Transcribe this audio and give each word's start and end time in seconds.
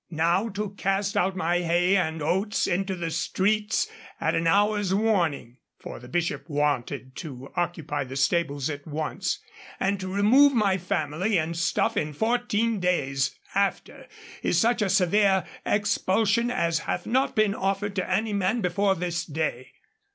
'Now 0.09 0.49
to 0.49 0.71
cast 0.71 1.15
out 1.15 1.35
my 1.35 1.59
hay 1.61 1.95
and 1.95 2.23
oats 2.23 2.65
into 2.65 2.95
the 2.95 3.11
streets 3.11 3.87
at 4.19 4.33
an 4.33 4.47
hour's 4.47 4.95
warning,' 4.95 5.57
for 5.77 5.99
the 5.99 6.07
Bishop 6.07 6.49
wanted 6.49 7.15
to 7.17 7.53
occupy 7.55 8.03
the 8.03 8.15
stables 8.15 8.67
at 8.67 8.87
once, 8.87 9.37
'and 9.79 9.99
to 9.99 10.11
remove 10.11 10.53
my 10.55 10.79
family 10.79 11.37
and 11.37 11.55
stuff 11.55 11.95
in 11.97 12.13
fourteen 12.13 12.79
days 12.79 13.37
after, 13.53 14.07
is 14.41 14.57
such 14.57 14.81
a 14.81 14.89
severe 14.89 15.45
expulsion 15.67 16.49
as 16.49 16.79
hath 16.89 17.05
not 17.05 17.35
been 17.35 17.53
offered 17.53 17.95
to 17.97 18.09
any 18.09 18.33
man 18.33 18.59
before 18.61 18.95
this 18.95 19.23
day.' 19.23 19.71